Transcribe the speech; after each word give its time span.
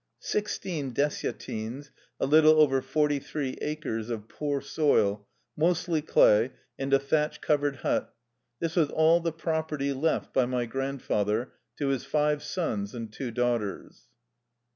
Sixteen 0.17 0.95
dessiatines 0.95 1.91
(a 2.19 2.25
little 2.25 2.59
over 2.59 2.81
forty 2.81 3.19
three 3.19 3.55
acres) 3.61 4.09
of 4.09 4.27
poor 4.27 4.59
soil, 4.59 5.27
mostly 5.55 6.01
clay, 6.01 6.49
and 6.79 6.91
a 6.91 6.97
thatch 6.97 7.39
covered 7.39 7.75
hut— 7.85 8.11
this 8.59 8.75
was 8.75 8.89
all 8.89 9.19
the 9.19 9.31
property 9.31 9.93
left 9.93 10.33
by 10.33 10.47
my 10.47 10.65
grandfather 10.65 11.51
to 11.77 11.89
his 11.89 12.03
йте 12.05 12.41
sons 12.41 12.95
and 12.95 13.13
two 13.13 13.31
daugh 13.31 13.59
ters. 13.59 14.07